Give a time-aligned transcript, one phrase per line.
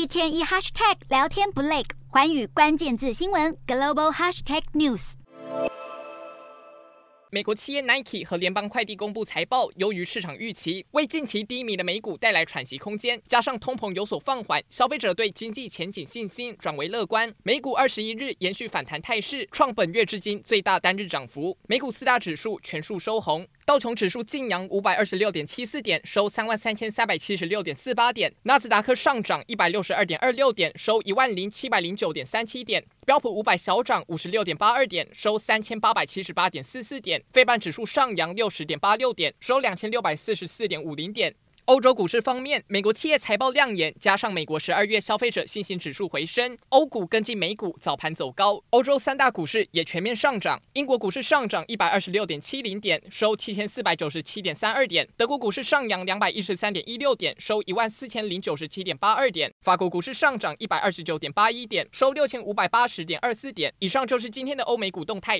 [0.00, 5.12] 一天一 hashtag 聊天不累，寰宇关键字新闻 global hashtag news。
[7.32, 13.20] 美国企业 Nike 和联邦快递公布财报，优于市场预期，为近期低迷的美股带来喘息空间。
[13.28, 17.32] 加上通膨有所放缓，消费者对经济前景信心转为乐观。
[17.44, 21.56] 美股二十一日延续反弹态势，创本月至今最大单日涨幅。
[21.68, 37.22] 美股四大指数全数收红，道琼指数晋阳五百二十六点七四点，收三万三千三百七十六点四八点；纳斯达克上涨一百六十二点二六点，收一万零七百零九点三七点；标普五百小涨五十六点八二点，收三千八百七十八点四四点。
[37.32, 41.32] 费半指数上扬六十点八六点，收两千六百四十四点五零点。
[41.70, 48.60] 欧洲股市方面，美国企业财报亮眼，加上美国十二月消费者信心指数回升，欧股跟进美股，早盘走高。
[48.70, 63.72] 欧洲三大股市也全面上涨，英国股市上涨一百二十六点七零点，收七千四百九十七点三二点；德国股市上扬两百一十三点一六点，收一万四千零九十七点八二点；法国股市上涨一百二十九点八一点，收六千五百八十点二四点。
[63.78, 65.38] 以上就是今天的欧美股动态，